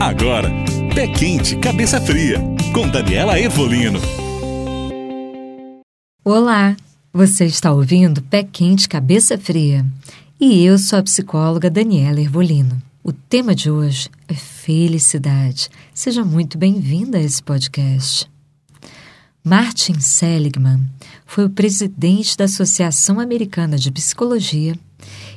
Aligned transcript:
Agora, 0.00 0.48
Pé 0.94 1.06
Quente, 1.08 1.56
Cabeça 1.56 2.00
Fria, 2.00 2.38
com 2.72 2.88
Daniela 2.88 3.38
Evolino. 3.38 4.00
Olá, 6.24 6.74
você 7.12 7.44
está 7.44 7.70
ouvindo 7.70 8.22
Pé 8.22 8.42
Quente, 8.42 8.88
Cabeça 8.88 9.36
Fria. 9.36 9.84
E 10.40 10.64
eu 10.64 10.78
sou 10.78 10.98
a 10.98 11.02
psicóloga 11.02 11.68
Daniela 11.68 12.18
Ervolino. 12.18 12.80
O 13.04 13.12
tema 13.12 13.54
de 13.54 13.70
hoje 13.70 14.08
é 14.26 14.32
felicidade. 14.32 15.68
Seja 15.92 16.24
muito 16.24 16.56
bem-vinda 16.56 17.18
a 17.18 17.22
esse 17.22 17.42
podcast. 17.42 18.26
Martin 19.42 19.98
Seligman 20.00 20.86
foi 21.24 21.46
o 21.46 21.50
presidente 21.50 22.36
da 22.36 22.44
Associação 22.44 23.18
Americana 23.18 23.78
de 23.78 23.90
Psicologia 23.90 24.78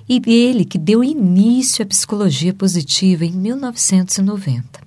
e 0.10 0.22
ele 0.28 0.66
que 0.66 0.78
deu 0.78 1.02
início 1.02 1.84
à 1.84 1.86
psicologia 1.86 2.54
positiva 2.54 3.24
em 3.24 3.32
1990. 3.32 4.82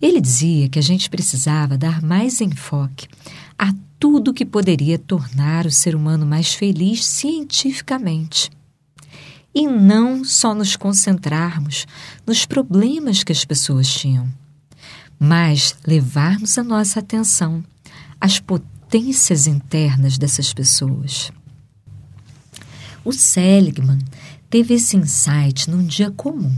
Ele 0.00 0.18
dizia 0.18 0.66
que 0.70 0.78
a 0.78 0.82
gente 0.82 1.10
precisava 1.10 1.76
dar 1.76 2.02
mais 2.02 2.40
enfoque 2.40 3.06
a 3.58 3.74
tudo 4.00 4.32
que 4.32 4.46
poderia 4.46 4.98
tornar 4.98 5.66
o 5.66 5.70
ser 5.70 5.94
humano 5.94 6.24
mais 6.24 6.54
feliz 6.54 7.04
cientificamente. 7.04 8.50
E 9.54 9.66
não 9.66 10.24
só 10.24 10.54
nos 10.54 10.74
concentrarmos 10.74 11.86
nos 12.26 12.46
problemas 12.46 13.22
que 13.22 13.32
as 13.32 13.44
pessoas 13.44 13.88
tinham, 13.88 14.26
mas 15.18 15.74
levarmos 15.86 16.56
a 16.56 16.64
nossa 16.64 17.00
atenção 17.00 17.62
às 18.20 18.38
potências 18.38 19.46
internas 19.46 20.18
dessas 20.18 20.52
pessoas. 20.52 21.30
O 23.04 23.12
Seligman 23.12 23.98
teve 24.50 24.74
esse 24.74 24.96
insight 24.96 25.70
num 25.70 25.84
dia 25.84 26.10
comum, 26.10 26.54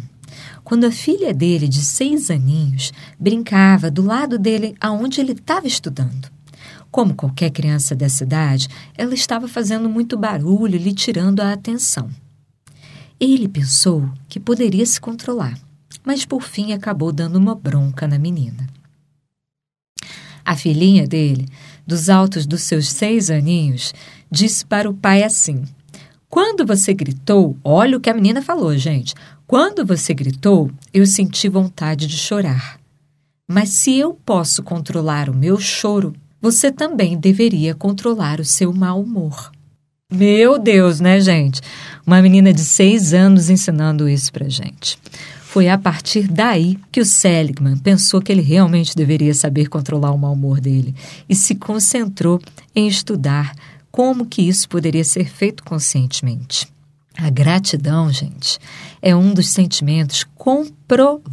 quando 0.64 0.84
a 0.84 0.90
filha 0.90 1.32
dele, 1.32 1.66
de 1.66 1.82
seis 1.82 2.30
aninhos, 2.30 2.92
brincava 3.18 3.90
do 3.90 4.02
lado 4.02 4.38
dele 4.38 4.74
aonde 4.80 5.20
ele 5.20 5.32
estava 5.32 5.66
estudando. 5.66 6.28
Como 6.90 7.14
qualquer 7.14 7.50
criança 7.50 7.94
dessa 7.94 8.24
idade, 8.24 8.68
ela 8.94 9.14
estava 9.14 9.46
fazendo 9.46 9.88
muito 9.88 10.16
barulho, 10.16 10.78
lhe 10.78 10.94
tirando 10.94 11.40
a 11.40 11.52
atenção. 11.52 12.10
Ele 13.20 13.48
pensou 13.48 14.08
que 14.28 14.38
poderia 14.38 14.86
se 14.86 15.00
controlar, 15.00 15.58
mas 16.04 16.24
por 16.24 16.42
fim 16.42 16.72
acabou 16.72 17.12
dando 17.12 17.36
uma 17.36 17.54
bronca 17.54 18.06
na 18.06 18.18
menina. 18.18 18.66
A 20.48 20.56
filhinha 20.56 21.06
dele, 21.06 21.46
dos 21.86 22.08
altos 22.08 22.46
dos 22.46 22.62
seus 22.62 22.88
seis 22.88 23.28
aninhos, 23.28 23.92
disse 24.30 24.64
para 24.64 24.88
o 24.88 24.94
pai 24.94 25.22
assim: 25.22 25.62
quando 26.26 26.64
você 26.64 26.94
gritou, 26.94 27.54
olha 27.62 27.98
o 27.98 28.00
que 28.00 28.08
a 28.08 28.14
menina 28.14 28.40
falou, 28.40 28.74
gente. 28.74 29.14
Quando 29.46 29.84
você 29.84 30.14
gritou, 30.14 30.70
eu 30.90 31.04
senti 31.04 31.50
vontade 31.50 32.06
de 32.06 32.16
chorar. 32.16 32.80
Mas 33.46 33.68
se 33.68 33.98
eu 33.98 34.14
posso 34.24 34.62
controlar 34.62 35.28
o 35.28 35.36
meu 35.36 35.60
choro, 35.60 36.14
você 36.40 36.72
também 36.72 37.18
deveria 37.18 37.74
controlar 37.74 38.40
o 38.40 38.44
seu 38.44 38.72
mau 38.72 39.02
humor. 39.02 39.52
Meu 40.10 40.58
Deus, 40.58 40.98
né, 40.98 41.20
gente? 41.20 41.60
Uma 42.06 42.22
menina 42.22 42.54
de 42.54 42.62
seis 42.62 43.12
anos 43.12 43.50
ensinando 43.50 44.08
isso 44.08 44.32
pra 44.32 44.48
gente. 44.48 44.98
Foi 45.58 45.68
a 45.68 45.76
partir 45.76 46.28
daí 46.28 46.78
que 46.92 47.00
o 47.00 47.04
Seligman 47.04 47.76
pensou 47.78 48.22
que 48.22 48.30
ele 48.30 48.42
realmente 48.42 48.94
deveria 48.94 49.34
saber 49.34 49.66
controlar 49.66 50.12
o 50.12 50.16
mau 50.16 50.32
humor 50.32 50.60
dele 50.60 50.94
e 51.28 51.34
se 51.34 51.56
concentrou 51.56 52.40
em 52.76 52.86
estudar 52.86 53.56
como 53.90 54.24
que 54.24 54.40
isso 54.40 54.68
poderia 54.68 55.02
ser 55.02 55.28
feito 55.28 55.64
conscientemente. 55.64 56.68
A 57.16 57.28
gratidão, 57.28 58.12
gente, 58.12 58.56
é 59.02 59.16
um 59.16 59.34
dos 59.34 59.48
sentimentos 59.48 60.24
comprovados 60.36 61.24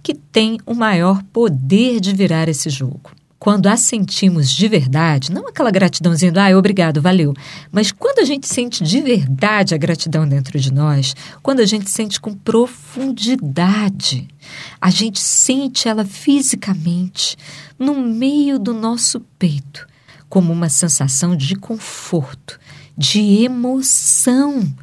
que 0.00 0.14
tem 0.14 0.60
o 0.64 0.72
maior 0.72 1.24
poder 1.32 1.98
de 1.98 2.14
virar 2.14 2.48
esse 2.48 2.70
jogo. 2.70 3.15
Quando 3.46 3.68
a 3.68 3.76
sentimos 3.76 4.50
de 4.50 4.66
verdade, 4.66 5.30
não 5.30 5.46
aquela 5.46 5.70
gratidãozinha 5.70 6.32
do 6.32 6.40
ah, 6.40 6.58
obrigado, 6.58 7.00
valeu, 7.00 7.32
mas 7.70 7.92
quando 7.92 8.18
a 8.18 8.24
gente 8.24 8.48
sente 8.48 8.82
de 8.82 9.00
verdade 9.00 9.72
a 9.72 9.78
gratidão 9.78 10.28
dentro 10.28 10.58
de 10.58 10.72
nós, 10.72 11.14
quando 11.44 11.60
a 11.60 11.64
gente 11.64 11.88
sente 11.88 12.20
com 12.20 12.34
profundidade, 12.34 14.26
a 14.80 14.90
gente 14.90 15.20
sente 15.20 15.88
ela 15.88 16.04
fisicamente 16.04 17.36
no 17.78 17.94
meio 17.94 18.58
do 18.58 18.74
nosso 18.74 19.20
peito 19.38 19.86
como 20.28 20.52
uma 20.52 20.68
sensação 20.68 21.36
de 21.36 21.54
conforto, 21.54 22.58
de 22.98 23.44
emoção, 23.44 24.74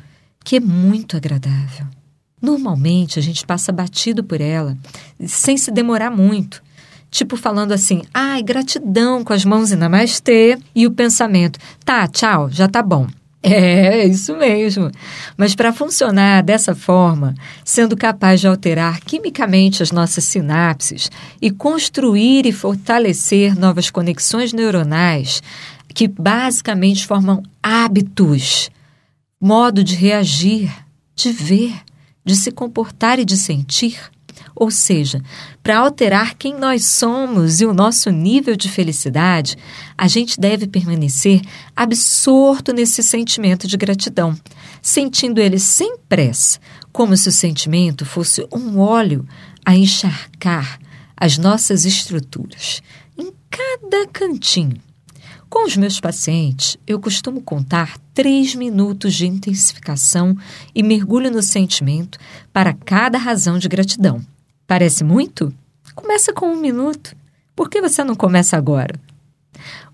que 0.42 0.56
é 0.56 0.62
muito 0.62 1.18
agradável. 1.18 1.86
Normalmente 2.42 3.20
a 3.20 3.22
gente 3.22 3.46
passa 3.46 3.74
batido 3.74 4.24
por 4.24 4.40
ela, 4.40 4.78
sem 5.28 5.58
se 5.58 5.70
demorar 5.70 6.10
muito. 6.10 6.64
Tipo 7.14 7.38
falando 7.38 7.74
assim, 7.74 8.02
ai, 8.12 8.42
gratidão, 8.42 9.24
com 9.24 9.34
as 9.34 9.46
mãos 9.46 9.72
em 9.72 9.76
namastê, 9.76 10.58
e 10.74 10.88
o 10.88 10.92
pensamento, 10.92 11.60
tá, 11.86 12.08
tchau, 12.08 12.50
já 12.50 12.68
tá 12.68 12.82
bom. 12.82 13.08
É, 13.46 14.00
é, 14.00 14.06
isso 14.06 14.38
mesmo. 14.38 14.90
Mas 15.36 15.54
para 15.54 15.74
funcionar 15.74 16.42
dessa 16.42 16.74
forma, 16.74 17.36
sendo 17.66 17.98
capaz 17.98 18.40
de 18.40 18.48
alterar 18.48 19.02
quimicamente 19.02 19.84
as 19.84 19.92
nossas 19.92 20.24
sinapses 20.24 21.12
e 21.42 21.52
construir 21.52 22.46
e 22.46 22.54
fortalecer 22.54 23.60
novas 23.60 23.90
conexões 23.90 24.54
neuronais, 24.54 25.44
que 25.94 26.08
basicamente 26.08 27.06
formam 27.06 27.44
hábitos, 27.62 28.72
modo 29.42 29.84
de 29.84 29.94
reagir, 29.94 30.74
de 31.14 31.30
ver, 31.30 31.76
de 32.24 32.38
se 32.38 32.50
comportar 32.50 33.20
e 33.20 33.26
de 33.26 33.36
sentir, 33.36 34.00
ou 34.56 34.70
seja, 34.72 35.22
para 35.62 35.80
alterar 35.80 36.36
quem 36.36 36.58
nós 36.58 36.86
somos 36.86 37.62
e 37.62 37.66
o 37.66 37.74
nosso 37.74 38.10
nível 38.10 38.56
de 38.56 38.70
felicidade, 38.70 39.58
a 39.98 40.08
gente 40.08 40.40
deve 40.40 40.68
permanecer 40.68 41.42
absorto 41.76 42.74
nesse 42.74 43.02
sentimento 43.02 43.68
de 43.68 43.78
gratidão, 43.78 44.38
sentindo 44.82 45.40
ele 45.40 45.60
sem 45.60 45.98
pressa, 46.10 46.60
como 46.92 47.16
se 47.18 47.30
o 47.30 47.32
sentimento 47.32 48.06
fosse 48.06 48.48
um 48.52 48.80
óleo 48.80 49.28
a 49.66 49.76
encharcar 49.76 50.80
as 51.16 51.38
nossas 51.38 51.86
estruturas, 51.86 52.82
em 53.18 53.32
cada 53.50 54.08
cantinho. 54.08 54.82
Com 55.54 55.68
os 55.68 55.78
meus 55.78 56.00
pacientes, 56.00 56.80
eu 56.88 57.00
costumo 57.00 57.40
contar 57.40 58.00
três 58.12 58.56
minutos 58.56 59.14
de 59.14 59.28
intensificação 59.28 60.36
e 60.74 60.82
mergulho 60.82 61.30
no 61.30 61.44
sentimento 61.44 62.18
para 62.52 62.74
cada 62.74 63.20
razão 63.20 63.60
de 63.60 63.70
gratidão. 63.70 64.20
Parece 64.66 65.04
muito? 65.04 65.54
Começa 65.94 66.34
com 66.34 66.48
um 66.48 66.60
minuto. 66.60 67.16
Por 67.56 67.70
que 67.70 67.80
você 67.80 68.04
não 68.04 68.16
começa 68.16 68.58
agora? 68.58 69.00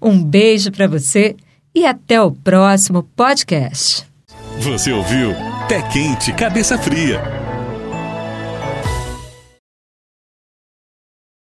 Um 0.02 0.24
beijo 0.24 0.72
para 0.72 0.88
você 0.88 1.36
e 1.76 1.86
até 1.86 2.22
o 2.22 2.32
próximo 2.32 3.04
podcast. 3.04 4.08
Você 4.62 4.94
ouviu 4.94 5.36
Pé 5.68 5.82
Quente, 5.90 6.32
Cabeça 6.32 6.78
Fria 6.78 7.39